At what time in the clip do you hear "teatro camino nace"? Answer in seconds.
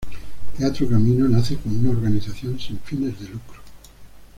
0.57-1.57